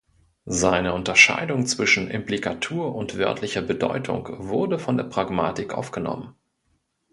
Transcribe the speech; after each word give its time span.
Seine 0.47 0.95
Unterscheidung 0.95 1.67
zwischen 1.67 2.07
Implikatur 2.09 2.95
und 2.95 3.19
wörtlicher 3.19 3.61
Bedeutung 3.61 4.29
wurde 4.47 4.79
von 4.79 4.97
der 4.97 5.03
Pragmatik 5.03 5.75
aufgenommen. 5.75 6.33